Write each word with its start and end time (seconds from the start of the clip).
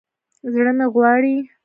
زړه 0.53 0.71
مې 0.77 0.87
غواړي 0.93 1.37